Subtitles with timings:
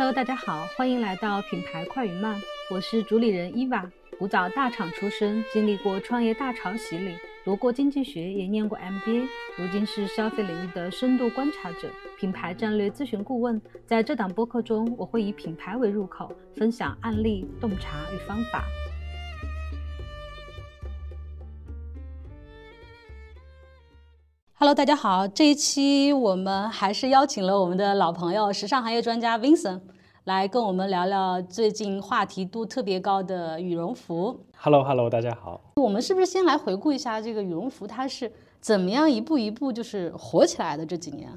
[0.00, 3.84] Hello，大家好，欢迎来到品牌快与慢，我是主理人伊娃。
[4.18, 7.14] 古早大厂出身，经历过创业大潮洗礼，
[7.44, 9.28] 读过经济学，也念过 MBA，
[9.58, 13.60] 如今是消费领域的深度观察者、品牌战略咨询顾问。
[13.86, 18.64] 在这档播客中，我会以品牌为入口，分享案例、洞察与方法。
[24.54, 29.80] Hello，大家好，这一期我们还是邀请了我们的老朋友、时尚行业专家 Vincent
[30.24, 34.38] 来跟我们聊聊最近话题度特别高的羽绒服。
[34.54, 35.58] Hello，Hello，大家好。
[35.76, 41.30] 我们是不是先来回顾一下这个羽绒服它是怎么样一步一步就是火起来的这几年？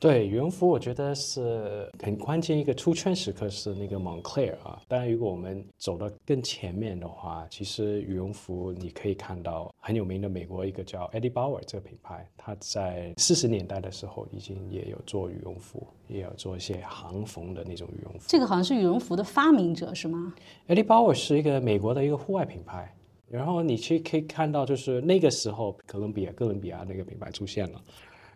[0.00, 4.80] 对羽绒服，我觉得是很关键一个出圈时刻是那个 Moncler 啊。
[4.88, 18.24] 当然，如果我们走到更前面的话，其实羽绒服你可以看到很有名的美国一个叫 Eddie Bauer 这个品牌，它在四十年代的时候已经也有做羽绒服，也有做一些行缝的那种羽绒服。
[18.26, 20.32] 这个好像是羽绒服的发明者是吗
[20.66, 22.90] ？Eddie Bauer 是一个美国的一个户外品牌，
[23.28, 27.78] 然后你去可以看到，就是那个时候哥伦比亚哥伦比亚那个品牌出现了。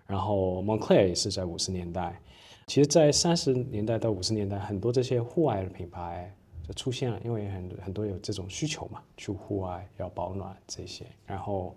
[0.07, 2.21] 然后 Moncler 也是在五十年代，
[2.67, 6.35] 其实，在三十年代到五十年代，很多这些户外的品牌
[6.67, 11.05] 就出现了，因为很很多有这种需求嘛，去户外要保暖这些。
[11.27, 11.75] 然后，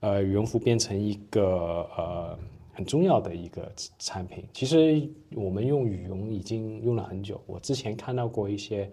[0.00, 2.38] 呃，羽绒服变成一个呃
[2.72, 4.44] 很重要的一个产品。
[4.52, 8.90] 其实我们用羽绒已经用了很久，我之前看到过一些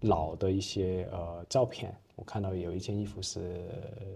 [0.00, 1.94] 老的一些呃照片。
[2.16, 3.62] 我看到有一件衣服是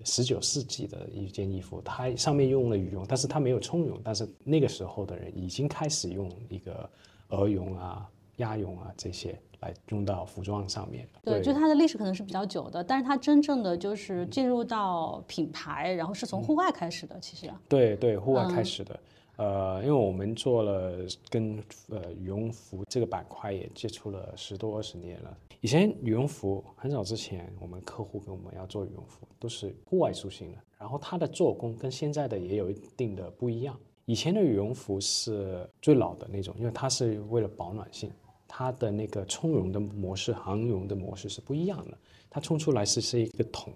[0.05, 4.01] 十九世纪的一件衣服，它上面用了羽绒，但是它没有充绒。
[4.03, 6.89] 但是那个时候的人已经开始用一个
[7.29, 11.07] 鹅绒啊、鸭绒啊这些来用到服装上面。
[11.23, 17.21] 对，就它的历史可能是比较久的，但是它真正的就是进入到品牌，然后是从户外开始的。
[17.21, 18.99] 其实，对对，户外开始的。
[19.41, 20.99] 呃，因为我们做了
[21.31, 21.57] 跟
[21.89, 25.35] 呃羽绒服这个板块也接触了十多二十年了。
[25.63, 33.75] 以前羽绒服很早之前，我们客户跟我们要做羽绒服都是户外属性的，然后它的做工跟现在的也有一定的不一样。
[34.05, 38.13] 以前的羽绒服是最老的那种，因为它是为了保暖性，
[38.47, 41.97] 它的那个充绒的模式、航绒的模式是不一样的。
[42.29, 43.73] 它冲出来是是一个桶，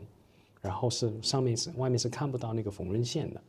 [0.61, 3.41] 然后是上面是外面是看不到那个缝纫线的。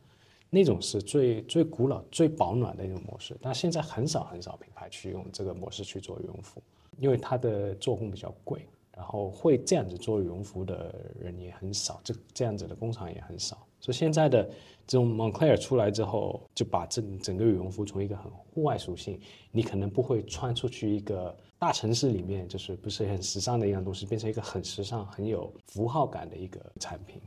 [0.48, 6.62] 那种是最最古老、最保暖的一种模式，但现在很少很少品牌去用这个模式去做羽绒服，
[6.98, 13.58] 因为它的做工比较贵，然后会这样子做羽绒服的人也很少，这这样子的工厂也很少。
[13.80, 14.44] 所以现在的
[14.86, 19.20] 这种 Moncler 出来之后，就把整整个羽绒服从一个很户外属性，
[19.52, 27.20] 你可能不会穿出去一个大城市里面，就是不是很时尚的一样东西，变成一个很时尚、很有符号感的一个产品。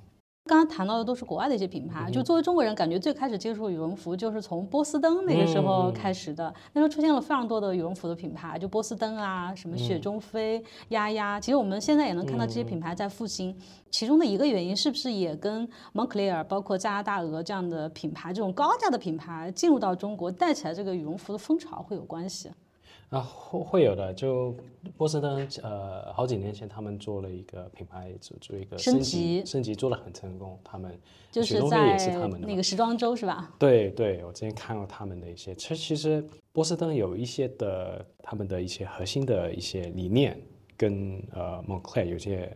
[0.50, 6.52] 刚刚谈到的都是国外的一些品牌，就作为中国人，感觉最开始接触羽绒服就是从波司登那个时候开始的。
[6.74, 11.40] 那时候出现了非常多的羽绒服的品牌，就波司登啊，什么雪中飞、丫丫。
[11.40, 13.56] 其实我们现在也能看到这些品牌在复兴，
[13.92, 22.50] 其中的一个原因是不是也跟 Moncler、包括加拿大鹅这样的品牌，这种高价的品牌进入到中国，带起来这个羽绒服的风潮会有关系？
[23.10, 24.14] 啊，会会有的。
[24.14, 24.56] 就
[24.96, 30.60] 波司登，呃，好几年前他们做了一个品牌，做做一个升级，升级做的很成功。
[30.64, 30.96] 他们
[31.32, 31.98] 就是在
[32.40, 33.52] 那个时装周是吧？
[33.58, 35.56] 对对，我之前看过他们的一些。
[35.56, 40.40] 其实其实波司登有一些的他们的一些核心的一些理念，
[40.78, 42.56] 跟呃 Moncler 有些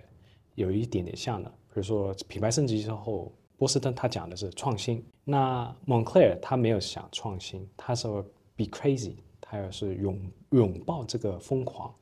[0.54, 1.50] 有一点点像的。
[1.50, 8.22] 比如说品牌升级之后，波司登他讲的是创新，那 Moncler 他没有想创新，他说
[8.56, 9.16] be crazy。
[9.54, 10.20] 还有是拥
[10.50, 11.94] 拥抱这个疯狂，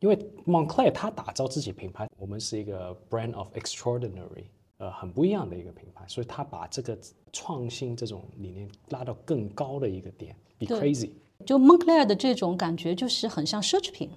[0.00, 0.14] 因为
[0.46, 4.44] Moncler 它打造自己品牌，我们是一个 brand of extraordinary，
[4.76, 6.98] 呃，很不一样的一个品牌，所以他把这个
[7.32, 11.12] 创新这种理念拉到更高的一个点，be crazy。
[11.46, 14.10] 就 Moncler 的这种感觉，就是很像奢侈品。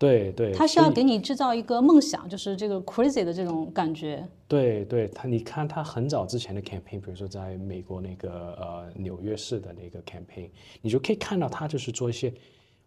[0.00, 4.26] 对对，他是要给你制造一个梦想，就是这个 crazy 的这种感觉。
[4.48, 10.48] 对对，他你看他很早之前的 campaign，比如说在美国那个呃纽约市的那个 campaign，
[10.80, 12.32] 你就可以看到他就是做一些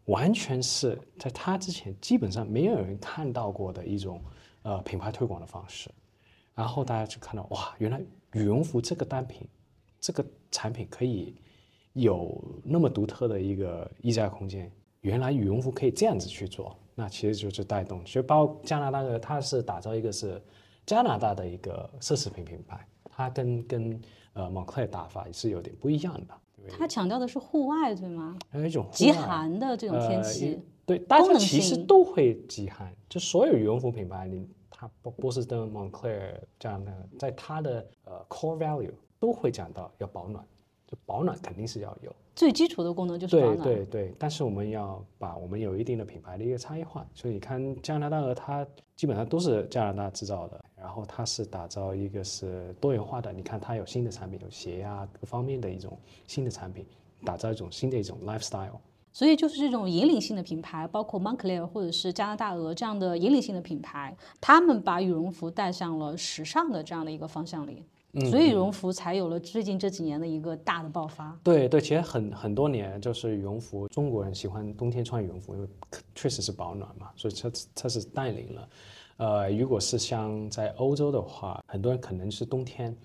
[0.06, 4.19] 完全是在他之前基本上没有人看到过的一种
[4.63, 5.92] 呃品牌推广的方式，
[6.56, 8.01] 然后大家就看到哇，原来
[8.31, 9.48] 羽绒服这个单品，
[10.00, 11.36] 这个产品可以
[11.94, 14.71] 有那么独特的一个溢价空间，
[15.01, 16.75] 原来羽绒服可以这样子去做。
[16.95, 20.42] 那其实就是带动，其实包括加拿大的，它是打造一个是
[20.86, 24.01] 加拿大的一个奢侈品品牌，它跟跟
[24.34, 26.34] 呃 Moncler 打法也是有点不一样的。
[26.69, 28.38] 它强调的是户外，对吗？
[28.50, 30.62] 还有一种极寒的这种天气。
[30.86, 40.45] 对，大家其实都会极寒，就所有羽绒服品牌，你它波波士顿、Moncler 这样的，在它的呃 core value 都会讲到要保暖。
[40.94, 43.57] 就保暖肯定是要有，最基础的功能就是保暖。
[43.57, 48.63] 对对，但是我们要把我们有一定的品牌的一个差异化，所以你看加拿大鹅，它
[48.95, 55.98] 基本上都是加拿大制造的，然后它是打造一个是多元化的，你看它有新的产品，有鞋呀、各方面的一种
[56.28, 56.86] 新的产品，
[57.25, 58.78] 打造一种新的一种 lifestyle。
[59.12, 67.84] 所以就是这种引领性的品牌，包括 Moncler 或者是加拿大鹅这样的引领性的品牌，他们把羽绒服带向了时尚的这样的一个方向里，
[68.30, 71.36] 所以羽绒服才有了最近这几年的一个大的爆发。
[71.44, 75.68] 对对，其实很很多年就是羽绒服，中国人喜欢冬天穿羽绒服，因为
[76.13, 78.69] 确实是保暖嘛，所以它它是带领了。
[79.18, 82.95] 呃，如果是像在欧洲的话，很多人可能是冬天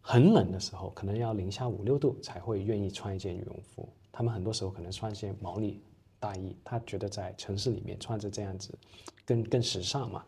[0.00, 3.88] 很冷的时候，可能要零下五六度才会愿意穿一件羽绒服。
[4.10, 5.80] 他们很多时候可能穿一件毛呢
[6.18, 8.76] 大衣，他觉得在城市里面穿着这样子
[9.24, 10.24] 更更时尚嘛。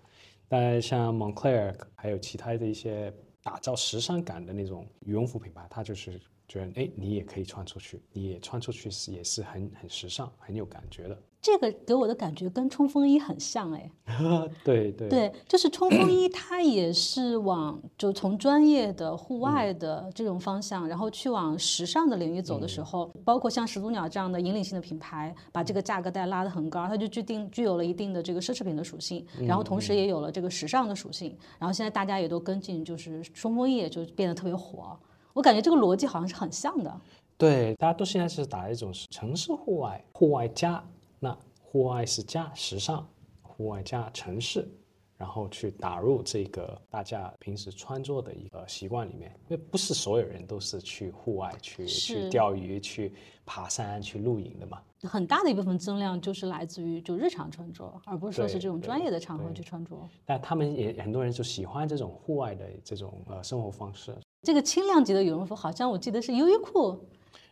[0.48, 3.12] 但像 Moncler 还有其他的一些
[3.48, 11.16] 打造时尚感的那种羽绒服品牌，它就是觉得，哎，你也可以穿出去，你也穿出去是也是很很时尚、很有感觉的。
[11.40, 13.88] 这个给我的感觉跟冲锋衣很像哎，
[14.64, 15.08] 对对。
[15.08, 34.98] 对，就是冲锋衣，它也是往就从专业的户外的这种方向，然后去往时尚的领域走的时候，包括像始祖鸟这样的引领性的品牌，把这个价格带拉得很高，它就具定具有了一定的这个奢侈品的属性，然后同时也有了这个时尚的属性，然后现在大家也都跟进，就是冲锋衣也就变得特别火。
[35.38, 37.00] 我感觉这个逻辑好像是很像的。
[37.36, 40.84] 对，大家都现在是打一种城市户外，户外加
[41.20, 43.06] 那户外是加时尚，
[43.40, 44.68] 户外加城市，
[45.16, 49.32] 然后去打入这个大家平时穿着的一个习惯里面。
[49.48, 53.14] 因为不是所有人都是去户外去去钓鱼、去
[53.46, 54.82] 爬山、去露营的嘛。
[55.04, 59.96] 很大的一部分增量就是来自于就日常穿着，而不是说是这种专业的场合去穿着。
[60.26, 64.12] 但他们也很多人就喜欢这种户外的这种呃生活方式，
[64.42, 66.92] 这个轻量级的羽绒服，好像我记得是优衣库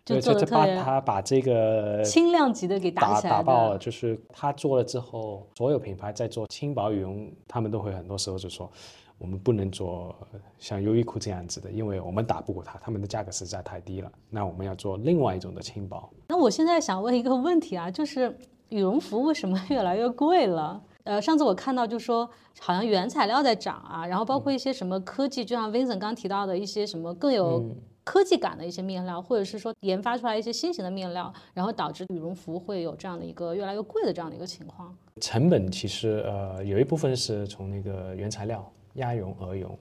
[0.04, 8.70] 就对，做特别他把这个轻量级的给打起来打爆了，就是他做了之后，所有品牌在做轻薄羽绒，他们都会很多时候就说，
[9.18, 10.14] 我们不能做
[10.60, 14.10] 像优衣库这样子的，因为我们打不过他，他们的价格实在太低了。
[14.30, 16.08] 那我们要做另外一种的轻薄。
[16.28, 20.80] 那我现在想问一个问题啊，就是羽绒服为什么越来越贵了？
[21.06, 34.92] 呃，上次我看到就说好像原材料在涨啊，然后包括一些什么科技，就像 Vincent 刚提到的一些什么更有嗯科技感的一些面料，或者是说研发出来一些新型的面料，然后导致羽绒服会有这样的一个越来越贵的这样的一个情况。
[35.20, 39.78] 成本其实呃有一部分是从那个原材料鸭绒、鹅绒，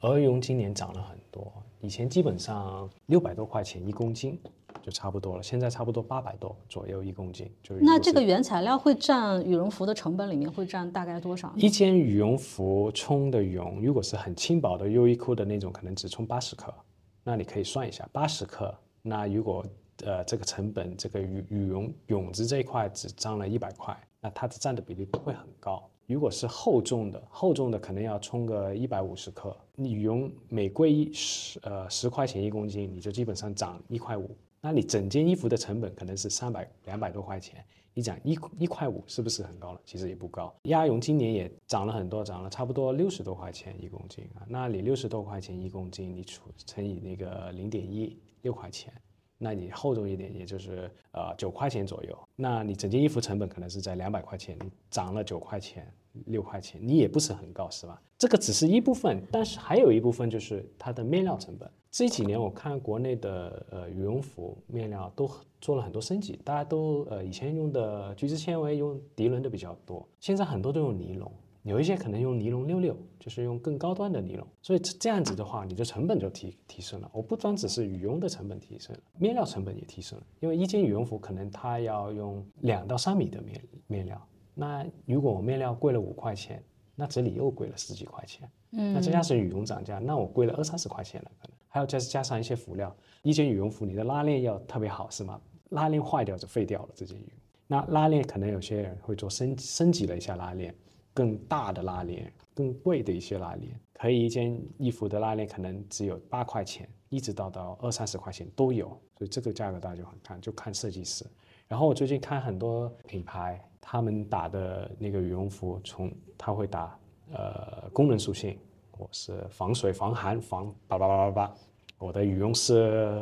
[0.00, 4.36] 鹅绒今年涨了很多，以前基本上六百多块钱一公斤
[4.82, 7.50] 就差不多了，现在差不多八百多左右一公斤。
[7.62, 11.52] 就是那这个原材料会占羽绒服的成本里面会占大概多少？
[11.56, 16.74] 一件羽绒服充的绒，如果是很轻薄的优衣库的那种，可能只充八十克，
[17.22, 19.64] 那你可以算一下，八十克，那如果
[20.04, 25.82] 呃这个成本，这个羽羽绒绒子这一块只占了一百块，那它的占的比例不会很高。
[26.06, 34.36] 如果是厚重的，厚重的可能要充个一百五十克，你羽绒每贵一十呃十块钱一公斤，你就基本上涨一块五。
[34.64, 37.62] 那你整件衣服的成本可能是三百两百多块钱，
[37.92, 39.80] 你讲一一块五是不是很高了？
[39.84, 40.50] 其实也不高。
[40.62, 44.40] 鸭绒今年也涨了很多，涨了差不多六十多块钱一公斤啊。
[44.48, 48.90] 那你六十多块钱一公斤，你除乘以那个零点一六块钱，
[49.36, 52.18] 那你厚重一点，也就是呃九块钱左右。
[52.34, 55.86] 那你整件衣服成本可能是在两百块钱，你涨了九块钱、
[56.24, 58.00] 六块钱，你也不是很高，是吧？
[58.16, 61.70] 这个只是一部分，但是还有一部分就是它的面料成本。
[61.96, 71.30] 这几年我看国内的呃羽绒服面料都做了很多升级，大家都呃以前用的聚酯纤维用涤纶的比较多，现在很多都用尼龙，
[71.62, 77.08] 有一些可能用尼龙六六，就是用更高端的尼龙，所以这这样子的话，你的成本就提提升了。
[77.14, 84.20] 我不单只是羽绒的成本提升了，面料成本也提升了，因为一件羽绒服可能它要用两到三米的面面料，
[84.52, 86.60] 那如果我面料贵了五块钱，
[86.96, 88.50] 那这里又贵了十几块钱。
[88.76, 92.94] 嗯那再加上羽绒涨价，那我贵了二三十块钱了，可能还要再加上一些辅料。
[93.22, 95.40] 一件羽绒服，你的拉链要特别好，是吗？
[95.70, 97.32] 拉链坏掉就废掉了这件羽绒。
[97.66, 100.72] 那拉链可能有些人会做升升级了一下拉链，
[101.12, 108.86] 更大的拉链，更贵的一些拉链，可以一件衣服的拉链可能只有八块钱，一直到到二三十块钱都有，
[109.18, 111.26] 所以这个价格大家就很看，就看设计师。
[111.66, 116.96] 然后我最近看很多品牌，他们打的那个羽绒服，从他会打
[117.32, 118.56] 呃功能属性，
[118.98, 121.54] 我是防水、防寒、防叭叭叭叭叭。
[121.98, 122.74] 我的羽绒是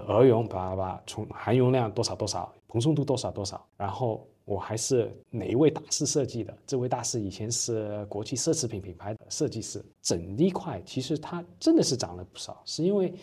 [0.07, 3.65] 鹅绒，叭叭叭，从含绒量多少多少，蓬松度多少多少。
[3.77, 6.57] 然后我还是哪一位大师设计的？
[6.67, 9.85] 这位大师以前是国际奢侈品品牌的设计师。
[10.01, 13.15] 整一块其实它真的是涨了不少，是因为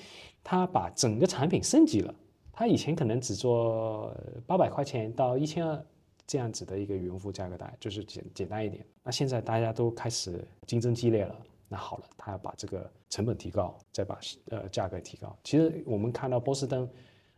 [0.44, 2.14] 他把整个产品升级了。
[2.54, 4.14] 它以前可能只做
[4.46, 5.86] 八百块钱到一千二
[6.26, 8.86] 这样子的一个羽绒服价格带，就是简简单一点。
[9.04, 11.36] 那现在大家都开始竞争激烈了，
[11.70, 15.34] 那好了，他要把这个成本提高，再把呃价格提高。
[15.44, 16.90] 其实我们看到波司登，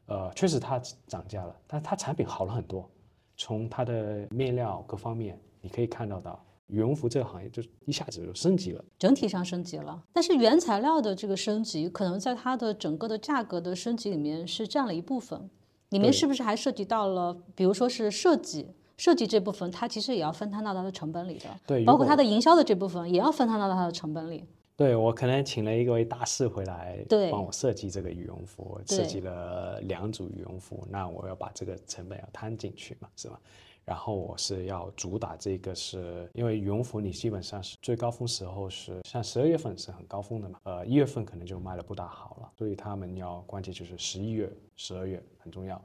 [0.08, 2.90] 呃，确实它涨价了，但是它产品好了很多，
[3.38, 6.44] 从它的面料各方面你可以看到到。
[6.68, 10.02] 羽绒服这个行业就一下子就升级了，整体上升级了。
[10.14, 15.50] 但是原材料的这个升级，可能在它的整个的价格的升级里面是占了一部分。
[15.90, 18.70] 里面是不是还涉及到了，比如说是设计，
[19.02, 21.46] 设计这部分它其实也要分摊到它的成本里的。
[21.66, 24.46] 对，包括它的营销的这部分也要分摊到它的成本里。
[24.78, 33.40] 对我可能请了一位大师回来，对，帮我设计这个羽绒服，设计了两组羽绒服，那我要把这个成本要摊进去嘛，是吧？
[33.84, 45.82] 然后我是要主打这个，是因为羽绒服你基本上是最高峰时候是像十二月份是很高峰的嘛，呃一月份可能就卖的不大好了，所以他们要关键就是十一月、十二月很重要，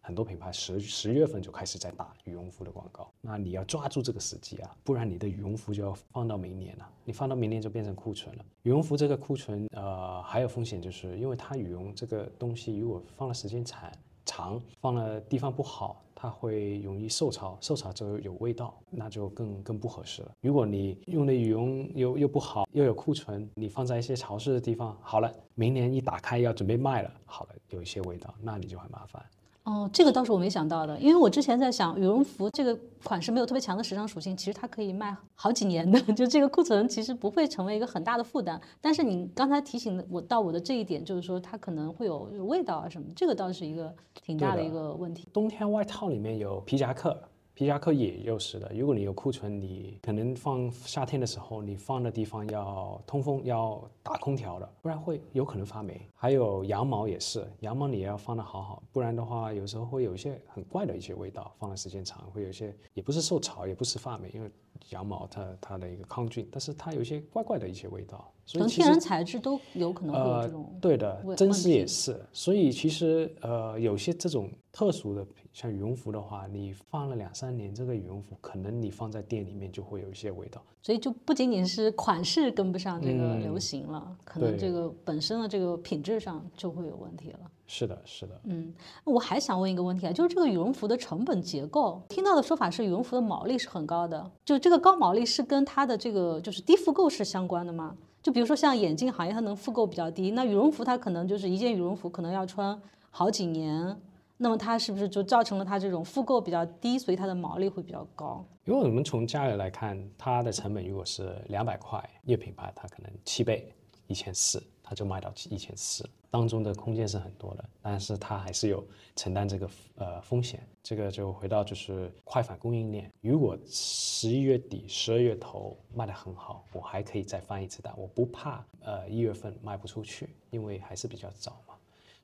[0.00, 8.44] 很多品牌十十月份就开始在打羽绒服的广告，那你要抓住这个时机啊，不然你的羽绒服就要放到明年了，你放到明年就变成库存了。
[8.62, 13.90] 羽绒服这个库存，呃还有风险，就是因为它羽绒这个东西如果放的时间长，
[14.24, 16.02] 长放的地方不好。
[16.22, 20.30] 它会容易受潮，受潮就有味道，那就更更不合适了。
[20.42, 29.24] 如果你用的羽绒又又不好，又有库存，你放在一些潮湿的地方，好了，明年一打开要准备卖了，好了，有一些味道，那你就很麻烦。
[29.64, 38.60] 哦，这个倒是我没想到的，因为我之前在想，羽绒服这个款式没有特别强的时尚属性，其实它可以卖好几年的， 就这个库存其实不会成为一个很大的负担。
[38.80, 45.28] 但是你刚才提醒我到我的这一点，就是说它可能会有味道啊什么，这个倒是一个挺大的一个问题。
[45.32, 47.16] 冬天外套里面有皮夹克。
[47.60, 56.00] 皮夹克也有是的，如果你有库存，你可能放夏天的时候，你放的地方要通风，要打空调的，不然会有可能发霉。
[56.14, 64.50] 还有羊毛也是，羊毛你也要放的好好，不然的话，有时候会有一些很怪的一些味道，放的时间长会有一些，也不是受潮，也不是发霉，因为
[64.88, 68.32] 羊毛它它的一个抗菌，但是它有一些怪怪的一些味道。
[68.52, 70.76] 可能天然材质都有可能会有这种。
[70.80, 72.20] 对的，真丝也是。
[72.32, 80.60] 所以其实呃，有些这种特殊的，像羽绒服的话，你放了两三年，这个羽绒服可能你放在店里面就会有一些味道。
[80.82, 87.40] 所以就不仅仅是款式跟不上这个流行了，可能这个本身的这个品质上就会有问题了。
[87.72, 88.40] 是的，是的。
[88.42, 88.74] 嗯，
[89.04, 97.96] 我还想问一个问题啊，就是这个羽绒服的成本结构，听到的说法是羽绒服的毛利是很高的，就这个高毛利是跟它的这个就是低复购是相关的吗？
[98.20, 102.76] 就比如说像眼镜行业，它能复购比较低，那羽绒服它可能就是一件羽绒服可能要穿
[103.08, 103.96] 好几年，
[104.38, 108.44] 那么它是不是就造成了它这种复购比较低，所以它的毛利会比较高？
[108.64, 113.72] 因为我们从价格来看，它的成本如果是两百块，一个品牌它可能七倍，
[114.08, 114.60] 一千四。
[114.90, 120.66] 它就卖到一千四，当中的空间是很多的，但是它还是有承担这个呃风险。
[120.82, 131.74] 这个就回到就是快反供应链，如果十一月底、十二月头卖得很好，我还可以再翻一次单，我不怕呃一月份卖不出去，因为还是比较早嘛。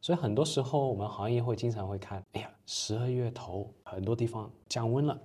[0.01, 5.17] 所以很多时候我们行业会经常会看，哎呀，十二月头很多地方降温了，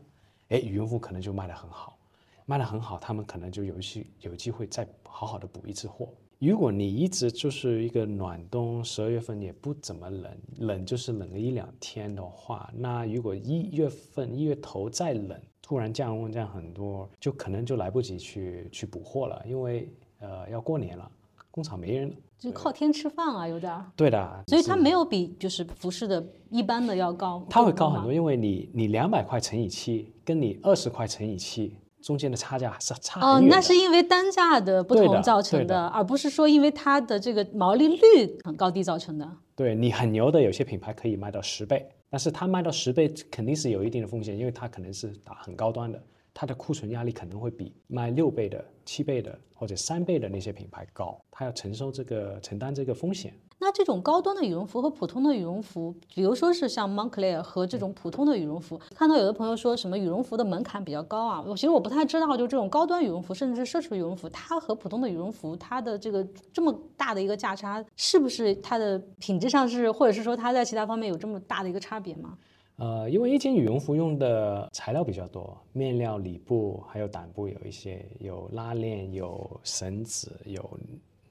[0.50, 1.98] 哎，羽绒服可能就卖得很好，
[2.46, 6.08] 卖得很好，他们可能就有去有机会再好好的补一次货。
[6.42, 21.08] 如果你一直就是一个暖冬，十二月份也不怎么冷，冷就是冷了一两天的话，那如果一月份一月头再冷，突然降温降很多，就可能就来不及去去补货了，因为呃要过年了，
[21.52, 23.80] 工厂没人，就靠天吃饭啊，有点。
[23.96, 31.76] 对的，所以它没有比就是服饰的一般的要高，它会高很多，因为你你两百块乘以七，跟你二十块乘以七。
[32.02, 39.30] 中间的差价是差哦，那是因为单价的不同造成的，而不是说因为它的这个毛利率很高低造成的。
[39.56, 46.02] 对你很牛的有些品牌可以卖到十倍，但是它卖到十倍肯定是有一定的风险，因为它可能是打很高端的，
[46.34, 53.34] 它的库存压力可能会比卖六倍的、七倍的或者三倍的那些品牌高，它要承受这个承担这个风险。
[53.64, 72.36] 那这种高端的羽绒服和普通的羽绒服，比如说是像 Moncler 和这种普通的羽绒服，看到有的朋友说什么羽绒服的门槛比较高啊，我其实我不太知道，就这种高端羽绒服，甚至是奢侈羽绒服，它和普通的羽绒服，它的这个这么大的一个价差，是不是它的品质上是，或者是说它在其他方面有这么大的一个差别吗？
[72.78, 80.68] 呃，因为一件羽绒服用的材料比较多，面料、里布还有胆布有一些，有拉链、有绳子、有。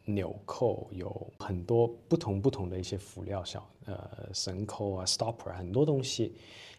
[0.04, 6.34] 纽扣有很多不同不同的一些辅料，小呃绳扣啊，stopper 很多东西，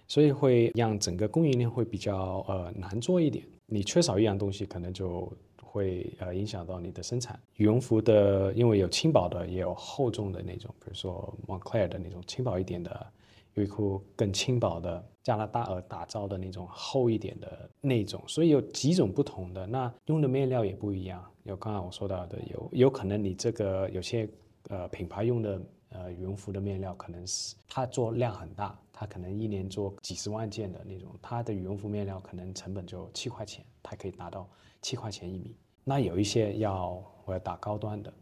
[0.07, 3.45] 所以会让整个供应链会比较呃难做一点。
[3.67, 5.31] 你缺少一样东西，可能就
[5.63, 7.39] 会呃影响到你的生产。
[7.55, 13.07] 羽绒服的，因为有轻薄的，也有厚重的那种，比如说 Moncler 的那种轻薄一点的
[13.53, 21.23] 优衣库更轻薄的加拿大鹅打造的那种厚一点的那种，所以有几种不同的，那用的面料也不一样。
[21.43, 24.29] 有刚刚我说到的，有有可能你这个有些
[24.69, 34.47] 呃品牌用的呃羽绒服的面料，可能是它做量很大，它可能一年做几十万件的那种，它的羽绒服面料可能成本就七块钱，它可以达到
[34.81, 35.55] 七块钱一米。
[35.83, 38.13] 那有一些要我要打高端的，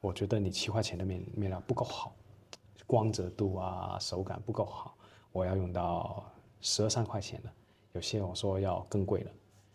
[0.00, 2.14] 我觉得你七块钱的面面料不够好。
[2.86, 4.96] 光泽度啊，手感不够好，
[5.30, 6.24] 我要用到
[6.60, 7.50] 十二三块钱的，
[7.92, 9.30] 有些我说要更贵了，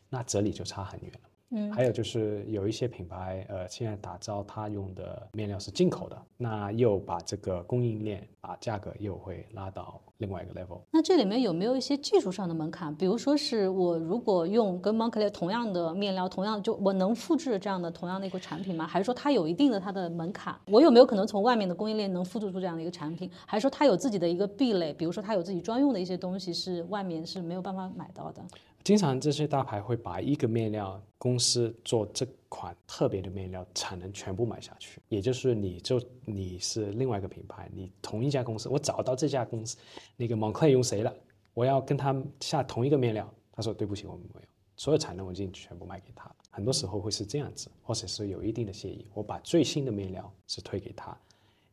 [0.09, 1.26] 那这里就差很远了。
[1.51, 10.81] 嗯，还有就是有一些品牌，呃，现在打造它用的面料是进口的，那又把这个供应链把价格又会拉到另外一个 level。
[10.91, 12.93] 那这里面有没有一些技术上的门槛？
[12.93, 18.85] 比如说是我如果用跟 Moncler 同样的面料，同样就我能复制这样的同样的一个产品吗？
[18.85, 20.53] 还是说它有一定的它的门槛？
[20.65, 23.31] 我有没有可能从外面的供应链能复制出这样的一个产品？
[23.45, 24.91] 还是说它有自己的一个壁垒？
[24.91, 28.43] 比如说它有自己专用的一些东西是外面是没有办法买到的？
[28.83, 39.75] 经常这些大牌会把一个面料公司做这款特别的面料产能全部买下去，也就是你就你是另外一个品牌，你同一家公司，我找到这家公司
[40.15, 41.13] 那个 Moncler 用谁了，
[41.53, 46.31] 我要跟他下同一个面料，他说对不起，我们没有，所有产能我已经全部卖给他。
[46.49, 51.15] 很多时候会是这样子，或者是有一定的协议，我把最新的面料是推给他，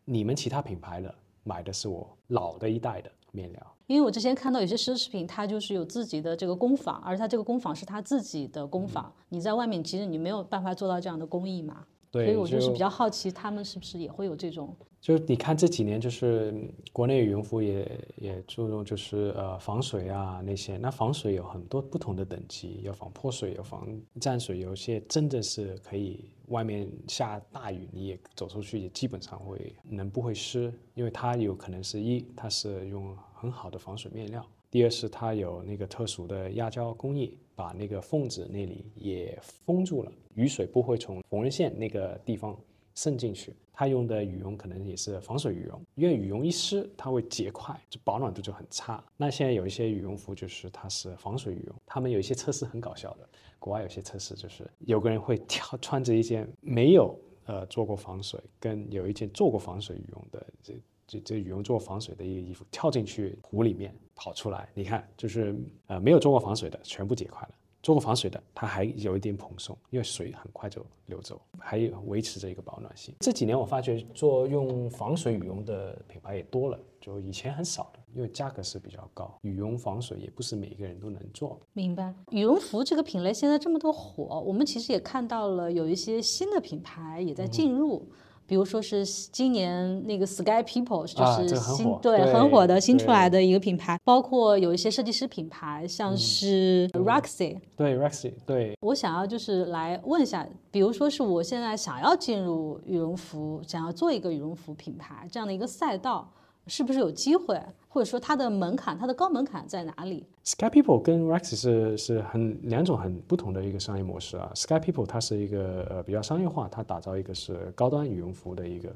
[0.05, 3.74] 你们其他品牌的买的是我老的一代的面料。
[3.87, 11.85] 因为我之前看到有些奢侈品，它就是有自己的这个工坊，而它这个工坊是它自己的工坊，你在外面其实你没有办法做到这样的工艺嘛。
[12.11, 14.75] 对，所以我就是比较好奇，他们是不是也会有这种？
[15.01, 16.55] 就是你看这几年，就是
[16.93, 23.87] 国内羽绒服也也注重就是呃防水啊那些，那防水有很多不同的等级，有防泼水，有防
[24.19, 33.15] 沾水，有些真的是可以外面下大雨你也走出去也基本上会能不会湿，因为它有可能是一它是用
[33.45, 42.59] 很好的防水面料，第二是它有那个特殊的压胶工艺，把那个缝子那里也封住了，雨水不会从缝纫线那个地方
[42.95, 43.55] 渗进去。
[43.71, 49.05] 它用的羽绒可能也是防水羽绒，因为羽绒一湿它会结块，就保暖度就很差。
[49.15, 53.29] 那现在有一些羽绒服就是它是防水羽绒，他们有一些测试很搞笑的，
[53.59, 60.73] 国外有些测试就是有个人会挑穿着一件没有呃做过防水，跟有一件做过防水羽绒的这
[61.15, 65.55] 这这羽绒做防水的一个衣服跳进去湖里面跑出来，你看就是
[65.87, 67.55] 呃没有做过防水的全部结块了。
[67.83, 73.15] 做过防水的，它还有一点蓬松，因为水很快就流走，还有维持着一个保暖性。
[73.21, 81.61] 这几年我发觉做用防水羽绒的品牌也多了，就以前很少的，因为价格是比较高，羽绒防水也不是每一个人都能做。
[81.75, 88.11] 明白，羽绒服这个品类现在这么多火，我们其实也看到了有一些新的品牌也在进入。
[88.47, 98.77] 比如说是今年那个 Sky People，就是新对很火的新出来的一个品牌，包括有一些设计师品牌，像是 Roxy，对 Roxy，对。
[98.81, 106.31] 我想要就是来问一下，比如说是我现在想要进入羽绒服，想要做一个羽绒服品牌这样的一个赛道。
[106.67, 114.51] 是不是有机会，或者说它的门槛，它的高门槛在哪里？Sky People 跟 Rex 是是很两种很不同的一个商业模式啊。
[114.55, 118.91] Sky People 它是一个呃比较商业化，它打造一个是高端羽绒服的一个，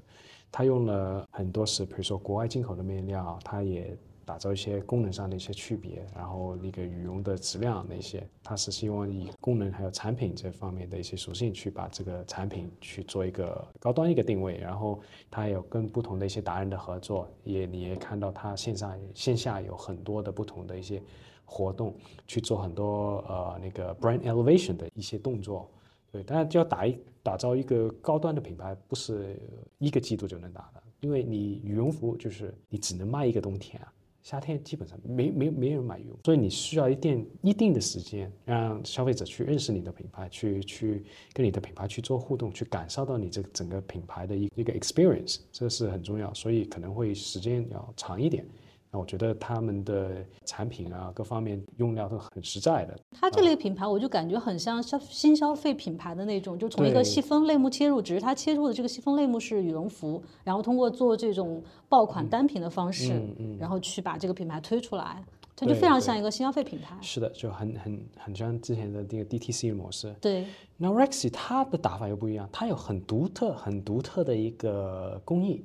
[0.51, 3.97] 它用了很多是比如说国外进口的面料，它也。
[4.29, 21.03] 打造一些功能上的一些区别，然后那个羽绒的质量那些，它是希望以功能还有产品这方面的一些属性去把这个产品去做一个高端一个定位，然后它有跟不同的一些达人的合作，也你也看到它线上线下有很多的不同的一些
[21.47, 21.95] 活动，
[22.27, 25.71] 去做很多呃那个 brand elevation 的一些动作，
[26.13, 29.41] 对，当然就要打一打造一个高端的品牌，不是
[29.79, 33.91] 一个季度就能打的，因为你羽绒服就是你只能卖一个冬天啊。
[34.23, 48.45] 夏天基本上没没没人买油，所以你需要一定一定的时间，让消费者去认识你的品牌，去去跟你的品牌去做互动，去感受到你这整个品牌的一一个 experience，这是很重要，所以可能会时间要长一点。
[48.91, 52.99] 那我觉得他们的产品啊，各方面用料都很实在的。
[53.13, 63.21] 它这类品牌，我就感觉很像消新消费品牌的那种，就从一个细分类目切入，只是它切入的这个细分类目是羽绒服，然后通过做这种爆款单品的方式，
[63.59, 65.23] 然后去把这个品牌推出来，
[65.55, 66.97] 它就非常像一个新消费品牌。
[67.03, 70.15] 是的，就很很很像之前的那个 DTC 模式。
[70.21, 70.47] 对。
[70.79, 75.63] 那 Rexy 它的打法又不一样，它有很独特、很独特的一个工艺。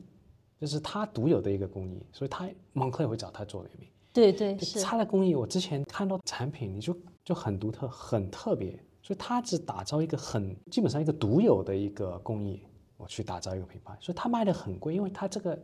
[0.63, 3.89] 这是他独有的一个工艺，所以他蒙克也会找他做联名。
[4.13, 5.35] 对对，是他的工艺。
[5.35, 8.71] 我之前看到产品，你就就很独特、很特别，
[9.01, 12.63] 所以他只打造一个很基本上一个独有的一个工艺，
[12.95, 15.61] 我去打造一个品牌，所以他卖的很贵，因为他这个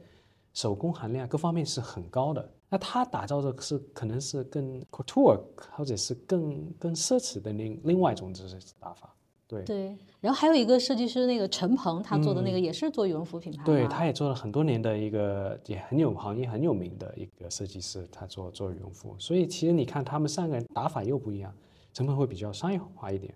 [0.53, 2.51] 手工含量各方面是很高的。
[2.67, 5.41] 那他打造的是可能是更 couture
[5.77, 9.15] 或者是更更奢侈的另另外一种就是打法。
[9.49, 13.63] 对对，然后还有一个设计师那个陈鹏，他做的那个也是做羽绒服品牌。
[13.63, 19.15] 对，他也做了很多年的一个也很有行业很有名的一个设计师，他做做羽绒服。
[19.17, 21.51] 所以其实你看他们三个人打法又不一样，
[21.93, 23.33] 陈鹏会比较商业化一点。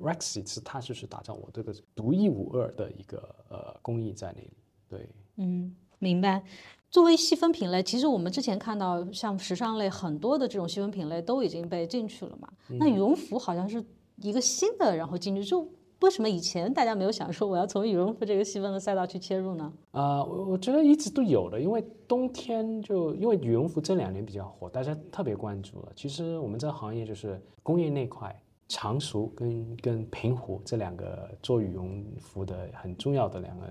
[0.00, 4.50] Rexy 是他就是打造我这个独一无二的一个呃工艺在那里。
[4.88, 6.44] 对，嗯，明白。
[6.90, 12.48] 作为细分品类，其实我们之前看到像时尚类很多的这种细分品类都已经被进去了嘛。
[12.68, 13.84] 那羽绒服好像是
[14.16, 15.68] 一个新的，然后进去，就
[16.00, 19.72] 为什么以前大家没有想说我要从羽绒服这个细分的赛道去切入呢？
[19.92, 25.92] 啊，我我觉得一直都有的，因为冬天就因为羽绒服这两年比较火，大家特别关注了。
[25.94, 28.34] 其实我们这个行业就是工业那块。
[28.66, 33.66] 常熟跟跟平湖这两个做羽绒服的很重要的两个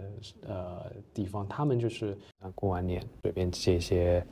[0.48, 2.16] 呃地方，他们就是
[2.54, 4.24] 过完年随便接一些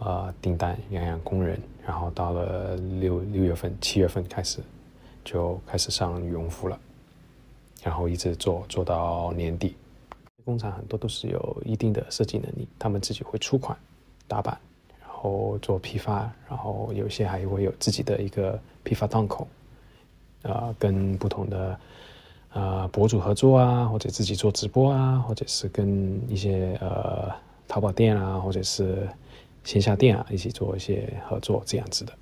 [0.00, 4.60] 呃订单养养工人，然后到了六六月份七月份开始
[5.30, 6.76] 就开始上羽绒服了，
[7.84, 9.76] 然后一直做做到年底。
[10.44, 13.78] 工厂很多都是有一定的设计能力，他们自己会出款
[14.26, 14.58] 打版，
[15.00, 19.46] 然后做批发，然后有些还会有自己的一个批发档口。
[20.42, 21.78] 呃，跟不同的
[22.52, 27.30] 呃博主合作啊，或者自己做直播啊，或者是跟一些呃
[27.68, 29.08] 淘宝店啊，或者是
[29.62, 32.12] 线下店啊一起做一些合作，这样子的。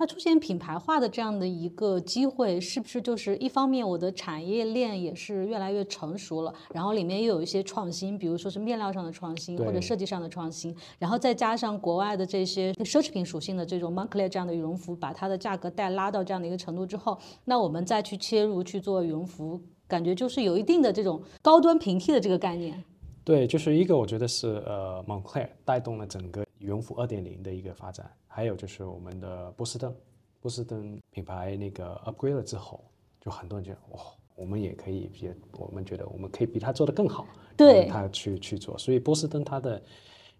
[0.00, 22.82] 它出现品牌化的这样的一个机会，是不是就是一方面我的产业链也是越来越成熟了，然后里面又有一些创新，比如说是面料上的创新或者设计上的创新，然后再加上国外的这些奢侈品属性的这种 Moncler 这样的羽绒服，把它的价格带拉到这样的一个程度之后，那我们再去切入去做羽绒服，感觉就是有一定的这种高端平替的这个概念。
[23.22, 28.08] 对，就是一个我觉得是呃 Moncler 带动了整个羽绒服二点零的一个发展。
[28.28, 29.92] 还有就是我们的波司登，
[30.40, 32.84] 波司登品牌那个 upgrade 了之后，
[33.20, 34.00] 就很多人觉得哇，
[34.36, 39.82] 我们也可以，也我们觉得我们可以比他做的更好，对，他去去做，所以波司登它的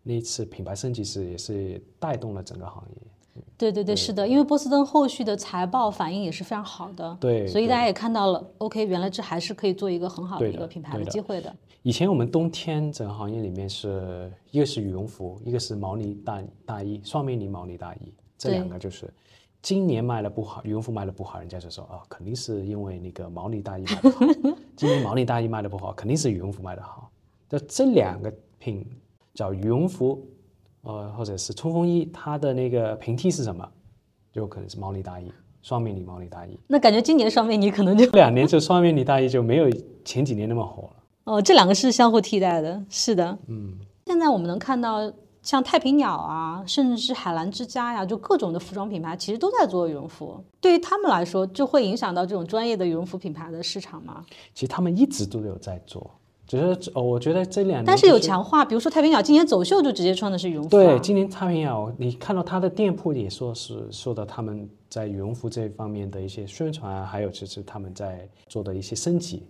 [0.03, 2.97] 那一次品牌升级是也是带动了整个行业。
[3.57, 11.55] 对对对，是的，因为波司登后续的财报反应也是非常好的，对，所以大家也看到了，OK，原来这还是可以做一个很好的一个品牌的机会的。
[11.83, 19.13] 以前我们冬天整个行业里面是一个是羽绒服，一个是毛呢大大衣，双面呢毛呢大衣，这两个就是
[19.63, 24.27] 今年卖的不好，羽绒服卖的不好，人家就说啊，肯定是因为那个毛呢大衣卖的好。
[24.77, 27.11] 今年毛呢大衣卖的不好，肯定是羽绒服卖的好。
[27.49, 28.87] 那这两个品
[29.33, 30.23] 叫羽绒服，
[30.83, 33.69] 呃，或者是冲锋衣，它的那个平替是什么？
[34.33, 35.31] 就可能是毛呢大衣，
[35.63, 36.59] 双面呢毛呢大衣。
[36.69, 39.69] 那感觉今年双面呢可能就两年就双面呢大衣就没有
[40.05, 40.91] 前几年那么火了。
[41.25, 43.79] 哦，这两个是相互替代的，是的，嗯。
[44.07, 45.13] 现在我们能看到，
[45.43, 50.43] 像太平鸟啊，甚至是海澜之家呀，就各种的服装品牌，其实都在做羽绒服。
[50.61, 54.25] 对于他们来说，就会影响到这种专业的羽绒服品牌的市场吗？
[54.55, 56.11] 其实他们一直都有在做，
[56.51, 60.71] 只是哦我觉得这两年，但是有强化，比如说太平鸟今年走秀就直接穿的是羽绒服。
[60.71, 69.45] 对，今年太平鸟，你看到它的店铺也说是受到他们在羽绒服这方面的一些宣传啊，还有就是他们在做的一些升级。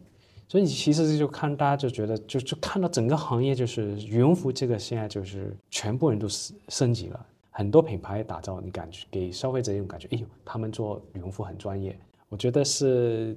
[0.46, 11.98] 所以其实就看大家就觉得就就看到整个行业就是羽绒服这个现在就是全部人都升升级了，很多品牌打造，你感觉给消费者一种感觉，哎呦，他们做羽绒服很专业。
[12.28, 13.34] 我觉得是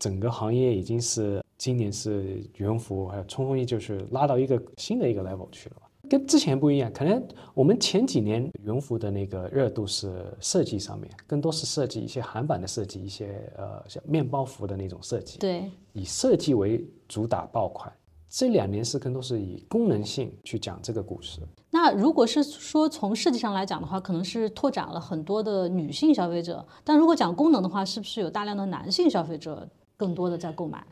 [0.00, 5.76] 整个行业已经是今年是羽绒服还有冲锋衣就是拉到一个新的一个 level 去了。
[6.06, 17.90] 跟之前不一样，可能我们前几年羽绒服的那个热度是设计上面，更多是设计一些韩版的设计，一些呃像面包服的那种设计，对，以设计为主打爆款。
[18.28, 21.40] 这两年是更多是以功能性去讲这个故事。
[21.70, 30.84] 那如果是说从设计上来讲的话，可能是拓展了很多的女性消费者，但如果讲功能的话，是不是有大量的男性消费者更多的在购买？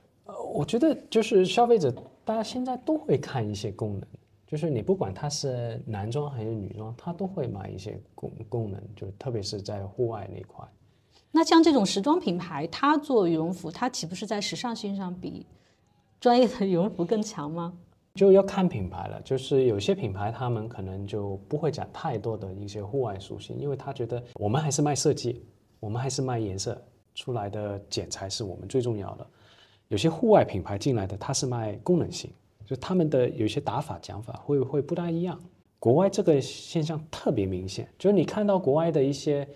[0.53, 1.93] 我觉得就是消费者
[2.25, 4.03] 大家现在都会看一些功能。
[4.47, 10.63] 就是你不管它是男装还是女装，它都会买一些功功能，就特别是在户外那块。
[11.31, 15.47] 那像这种时装品牌，它做羽绒服，它岂不是在时尚性上比
[16.21, 17.73] 专业的羽绒服更强吗？
[18.15, 19.19] 就要看品牌了。
[19.23, 25.43] 就是有些品牌，他们可能就不会讲太多的一些户外属性，因为他觉得我们还是卖设计，
[25.81, 26.79] 我们还是卖颜色
[27.15, 29.27] 出来的剪裁是我们最重要的。
[29.93, 32.31] 有些户外品牌进来的，它是卖功能性。
[32.65, 35.39] 就他们的有些打法讲法会会不大一样，
[35.79, 39.47] 国外这个现象特别明显，就是你看到国外的一些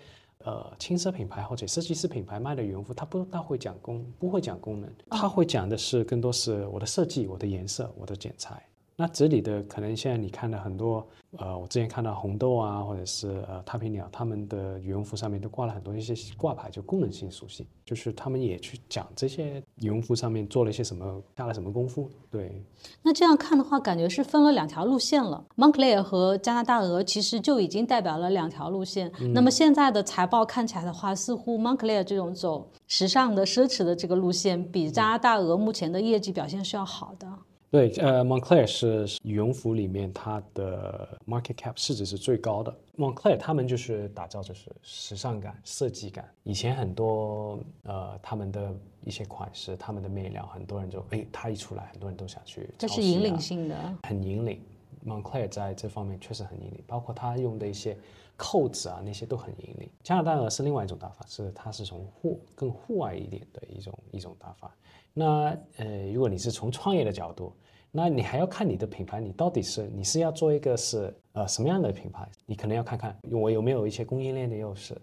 [0.43, 8.63] 呃轻奢品牌或者设计师品牌卖的羽绒服，它不大会讲功，不会讲功能，它会讲的是更多是我的设计、我的颜色、我的剪裁，
[8.99, 11.07] 那这里的可能现在你看到很多，
[11.37, 22.09] 呃，我之前看到红豆啊，或者是呃太平鸟，他们的羽绒服上面都挂了很多一些挂牌，就功能性属性，就是他们也去讲这些羽绒服上面做了一些什么，下了什么功夫。
[22.31, 22.59] 对，
[23.03, 25.45] 那这样看的话，感觉是分了两条路线了。
[25.55, 29.11] Moncler 和加拿大鹅其实就已经代表了两条路线。
[29.31, 37.27] 那么现在的财报看起来的话，似乎 Moncler 这种走时尚的、奢侈的这个路线，比加拿大鹅目前的业绩表现是要好的。
[37.69, 42.73] 对，呃，Moncler 是羽绒服里面它的 market cap 市值是最高的。
[42.97, 46.33] Moncler 他们就是打造就是时尚感、设计感。
[46.43, 52.69] 以前很多呃他们的一些款式、他们的面料，很多人就哎，它一出来，很多人都想去。
[52.77, 54.61] 这是引领性的，很引领。
[55.05, 57.97] Moncler 在这方面确实很引领，包括他用的一些
[58.37, 59.89] 扣子啊，那些都很引领。
[60.03, 64.73] 加拿大鹅是另外一种打法，是它是从户更户外一点的一种一种打法。
[65.19, 67.51] 那呃，如果你是从创业的角度，
[67.91, 72.29] 那你还要看你的品牌，你到底是你是要做一个是呃什么样的品牌？
[72.45, 74.95] 你可能要看看我有没有一些供应链的优势，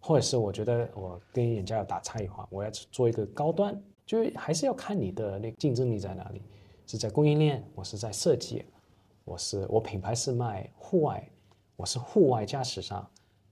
[0.00, 6.42] 或者是我觉得我跟人家要打差异化，我要做一个高端，就是还是要看你的那个竞争力在哪里，
[6.86, 8.66] 是在供应链，我是在设计，
[9.24, 11.26] 我是我品牌是卖户外，
[11.74, 13.02] 我是户外加时尚，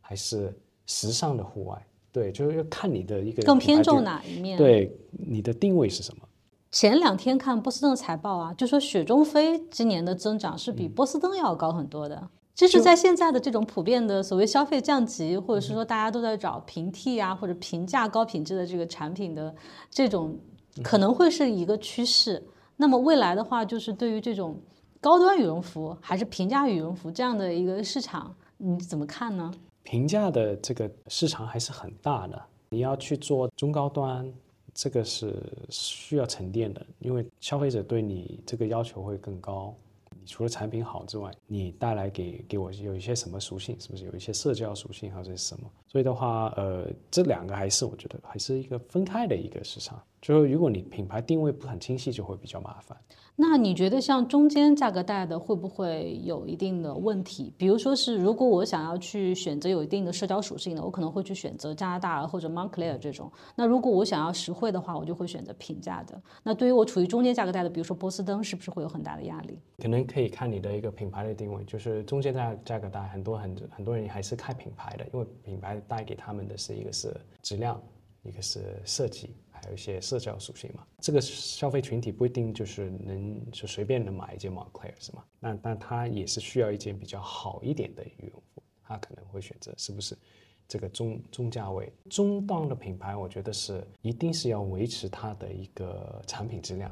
[0.02, 1.86] 还是时尚的户外？
[2.12, 4.58] 对，就是要看你的一个更偏重哪一面？
[4.58, 6.28] 对，你的定位是什么？
[6.70, 12.28] 前两天看波司登的财报啊，就说雪中飞今年的增长是比波司登要高很多的。
[12.54, 19.54] 就是在现在的这种普遍的所谓消费降级，或者是说大家都在找平替啊或者平价高品质的这个产品的
[19.90, 20.38] 这种，
[20.82, 22.46] 可能会是一个趋势。
[22.76, 24.60] 那么未来的话，就是对于这种
[25.00, 29.50] 高端羽绒服还是平价羽绒服这样的一个市场，你怎么看呢？
[29.82, 34.32] 平价的这个市场还是很大的，你要去做中高端，
[34.72, 35.34] 这个是
[35.70, 39.74] 需要沉淀的，因为消费者对你这个要求会更高。
[40.10, 43.78] 你除了产品好之外，你带来给给我有一些什么属性？
[43.80, 45.70] 是不是有一些社交属性或者是什么？
[45.92, 50.00] 所以的话，呃，这两个还是我觉得还是一个分开的一个市场。
[50.22, 52.96] 就是如果你品牌定位不很清晰，就会比较麻烦。
[53.34, 57.52] 那你觉得像中间价格带的会不会有一定的问题？
[57.58, 63.30] 比如说是，如果我想要去选择有一定的社交属性的，我可能会去选择加拿大或者 Moncler 这种。
[63.56, 66.22] 那如果我想要实惠的话，我就会选择平价的。
[66.44, 69.58] 那对于我处于中间价格带的，比如说波司登，是不是会有很大的压力？
[69.78, 77.82] 可能可以看你的一个品牌的定位，就是中间价价格带，很多很很多人还是看品牌的，因为品牌带给他们的是一个是质量，
[78.22, 79.36] 一个是设计。
[79.54, 85.24] 还有一些社交属性嘛，这个消费群体不一定就是能就随便能买一件 Moncler 是吗？
[85.38, 90.18] 那但他也是需要一件比较好一点的羽绒服，他可能会选择是不是
[90.66, 93.14] 这个中中价位中档的品牌？
[93.14, 96.90] 我觉得是一定是要维持它的一个产品质量，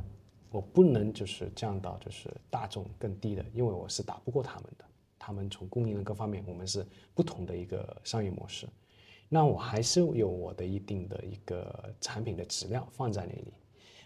[0.53, 4.85] 我不能就是降到就是大众更低的，因为我是打不过他们的，
[5.21, 8.67] 他们从供应链各方面我们是不同的一个商业模式。
[9.29, 13.53] 那我还是有我的一定的一个产品的质量放在那里。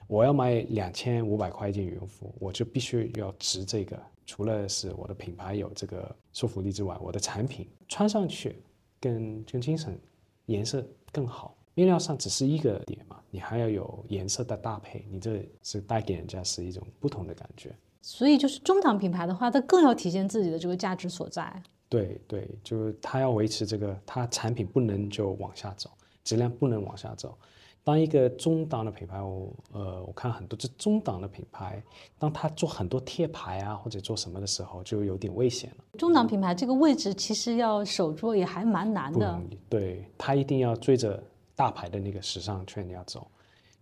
[0.07, 3.99] 我要买两千五百块一件羽绒服，我就必须要值这个。
[4.27, 8.63] 除了是我的品牌有这个说服力之外，我的产品穿上去
[9.01, 9.99] 更更精神，
[10.47, 11.57] 颜色更好。
[11.75, 17.75] 面料上只是一个点嘛，你还要有颜色的搭配，你这是带给人家是一种不同的感觉。
[18.07, 21.63] 所以就是中档品牌的话，它更要体现自己的这个价值所在。
[21.89, 25.89] 对对，就是它要维持这个，它产品不能就往下走，
[26.23, 27.35] 质量不能往下走。
[27.83, 31.83] 当一个中档的品牌，我呃，我看很多这中档的品牌，
[32.19, 35.85] 当他做很多贴牌啊或者做什么的时候，就有点危险了。
[35.99, 39.41] 中档品牌这个位置其实要守住也还蛮难的。
[39.71, 41.23] 对，他一定要追着
[41.55, 43.27] 大牌的那个时尚圈要走，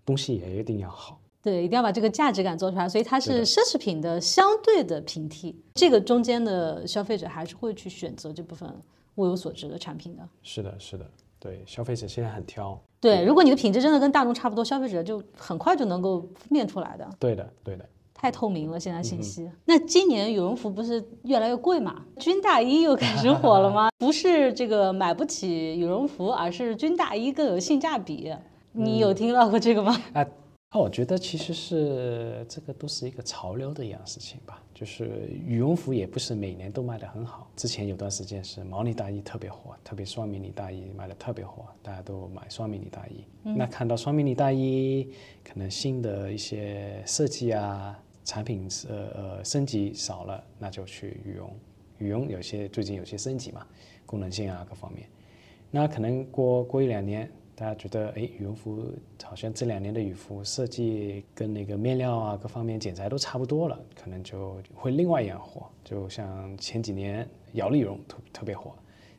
[0.05, 1.19] 东西也一定要好。
[1.43, 5.61] 对，一定要把这个价值感做出来，所以它是奢侈品的相对的平替。
[5.75, 8.73] 这个中间的消费者还是会去选择这部分
[9.17, 10.23] 物有所值的产品的。
[10.43, 11.05] 是的，是的，
[11.41, 12.81] 对，消费者现在很挑。
[13.01, 17.11] 对，如果你的品质真的跟大众差不多，消费者就很快就能够分辨出来的。
[17.19, 17.85] 对的，对的。
[18.15, 19.51] 太透明了，现在信息。
[19.65, 22.05] 那今年羽绒服不是越来越贵嘛？
[22.21, 23.91] 军大衣又开始火了吗？
[23.99, 28.33] 不是这个买不起羽绒服，而是军大衣更有性价比。
[28.71, 30.01] 你有听到过这个吗？
[30.13, 30.25] 啊。
[30.75, 37.47] 那我觉得其实是这个都是一个潮流的一样事情吧，就是羽绒服也不是每年都卖得很好。
[37.55, 43.23] 之前有段时间是毛呢大衣特别火，特别双迷呢大衣卖得特别火，大家都买双迷呢大衣。
[43.43, 45.13] 那看到双迷呢大衣，
[45.45, 51.55] 可能新的一些设计啊，产品呃呃升级少了，那就去羽绒。
[51.99, 53.67] 羽绒有些最近有些升级嘛，
[54.07, 55.07] 功能性啊各方面。
[55.71, 57.31] 那可能过过一两年。
[57.63, 65.65] 大家觉得，哎，羽绒服好像这两年的羽服设计跟那个面料啊各方面剪裁都差不多了，可能就会另外一样火。
[65.85, 68.73] 就像前几年摇粒绒特特别火，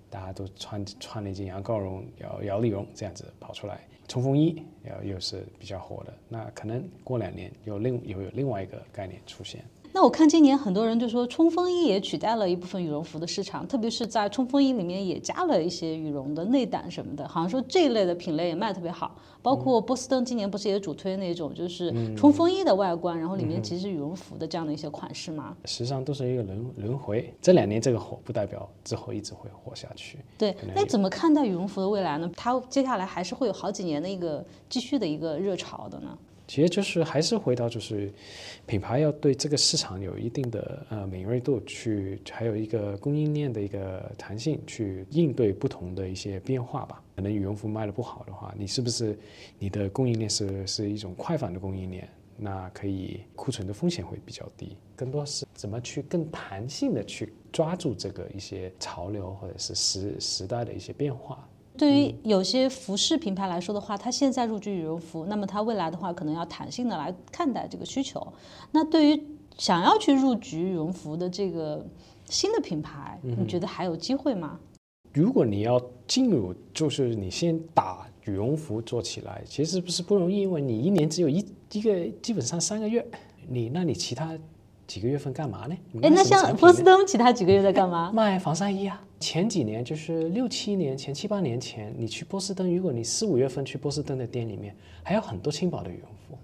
[0.10, 3.80] 大家都穿穿了一件羊羔绒、摇摇粒绒这样子跑出来。
[4.10, 9.64] 冲锋衣又又是比较火的，那可能过两年有另又有另外一个概念出现。
[9.96, 19.16] 那我看今年很多人就说冲锋衣也取代了一部分羽绒服的市场，特别是在冲锋衣里面也加了一些羽绒的内胆什么的，好像说这一类的品类也卖特别好。
[19.44, 25.56] 包括波司登今年不是也主推那种就是冲锋衣的外观，然后里面其实羽绒服的这样的一些款式吗？
[25.66, 30.18] 实际上都是一个轮轮回，这两年这个火不代表之后一直会火下去。
[30.40, 32.32] 对，那怎么看待羽绒服的未来呢？
[32.36, 36.18] 它接下来还是会有好几年的一个继续的一个热潮的呢？
[36.54, 38.14] 其实就是还是回到就是
[38.68, 47.02] 品牌要对这个市场有一定的呃敏锐度，去还有一个供应链的一个弹性，去应对不同的一些变化吧。
[47.16, 49.18] 可能羽绒服卖的不好的话，你是不是
[49.58, 52.08] 你的供应链是是一种快反的供应链？
[52.38, 54.78] 那可以库存的风险会比较低。
[54.96, 61.50] 更多是怎么去更弹性的去抓住这个一些潮流或者是时时代的一些变化。
[61.78, 68.26] 对于有些服饰品牌来说的话，它现在入局羽绒服，那么它未来的话可能要弹性的来看待这个需求。
[68.72, 69.24] 那对于
[69.58, 71.86] 想要去入局羽绒服的这个
[72.26, 74.60] 新的品牌，你觉得还有机会吗？
[75.14, 83.06] 如果你要进入，就是你先打羽绒服做起来，其实不是不容易，因为你一年只有一一个，基本上三个月，
[83.48, 84.38] 你那你其他。
[84.86, 85.76] 几个月份干嘛呢？
[86.02, 88.12] 哎，那像波司登其他几个月在干嘛？
[88.16, 89.02] 卖防晒衣啊。
[89.20, 96.38] 前几年就是六七年前、七八年前，你去波司登，如果你四五月份去波司登的店里面，还有很多轻薄的羽绒服。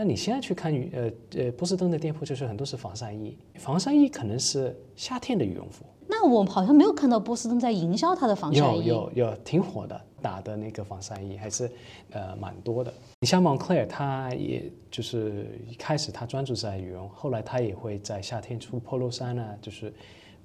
[0.00, 3.36] 但你现在去看羽呃呃波司登的店铺，就是很多是防晒衣。
[3.56, 5.84] 防晒衣可能是夏天的羽绒服。
[6.08, 8.86] 那我好像没有看到波司登在营销它的防晒衣。
[8.86, 11.70] 有有有，挺火的，打的那个防晒衣还是
[12.12, 12.90] 呃蛮多的。
[13.20, 19.92] 你像 Moncler，它也就是一开始它专注在羽绒，后来它也会在夏天出 Polo 衫呢，就是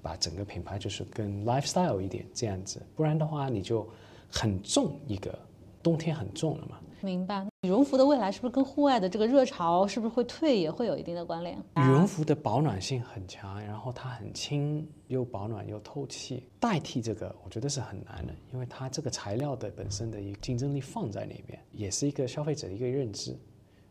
[0.01, 2.81] 把整个品牌就是更 lifestyle 一点这样子。
[2.93, 3.87] 不然的话，你就
[4.29, 5.33] 很重一个，
[5.81, 6.77] 冬天很重了嘛。
[7.05, 7.45] 明白。
[7.61, 11.55] 羽绒服的未来是不是跟户外的这个热潮是不是会退也会有一定的关联？
[11.75, 16.49] 羽绒服的保暖性很强，然后它很轻，又保暖又透气。
[16.59, 23.37] 代替这个，我觉得是很难的，因为它这个材料的本身的一个竞争力放在那边，也是一个消费者的一个认知。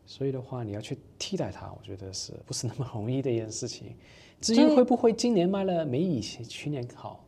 [0.05, 3.95] 所以的话，你要去替代它，我觉得是不是那么容易的一件事情？
[4.41, 7.25] 至于会不会今年卖了没以前去年好，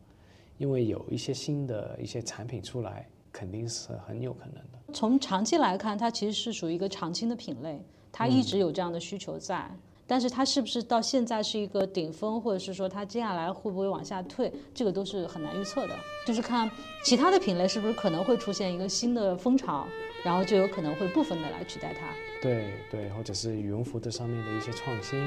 [0.57, 3.07] 因为有一些新的一些产品出来。
[3.37, 4.91] 肯定是很有可能的。
[4.91, 7.79] 从长期来看，它其实是属于一个常青的品类，
[8.11, 9.69] 它一直有这样的需求在。
[10.07, 15.93] 但是它是不是到现在是一个顶峰，或者是说它接下来会不会往下退，这个都是很难预测的。
[16.25, 16.67] 就是看
[17.03, 19.85] 其他的品类是不是可能会出现一个新的风潮，
[20.23, 22.07] 然后就有可能会部分的来取代它。
[22.41, 25.19] 对对，或者是羽绒服这上面的一些创新。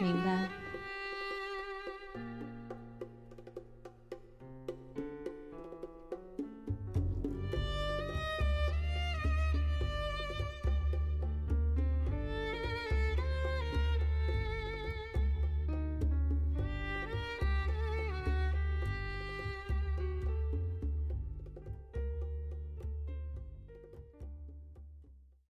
[0.00, 0.48] 明白。